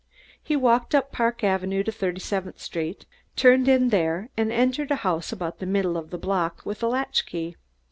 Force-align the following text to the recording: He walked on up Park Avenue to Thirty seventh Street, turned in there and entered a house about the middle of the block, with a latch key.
He 0.41 0.55
walked 0.55 0.95
on 0.95 0.99
up 0.99 1.11
Park 1.11 1.43
Avenue 1.43 1.83
to 1.83 1.91
Thirty 1.91 2.19
seventh 2.21 2.59
Street, 2.59 3.05
turned 3.35 3.67
in 3.67 3.89
there 3.89 4.29
and 4.35 4.51
entered 4.51 4.89
a 4.89 4.95
house 5.05 5.31
about 5.31 5.59
the 5.59 5.67
middle 5.67 5.95
of 5.95 6.09
the 6.09 6.17
block, 6.17 6.65
with 6.65 6.81
a 6.81 6.87
latch 6.87 7.23
key. 7.27 7.55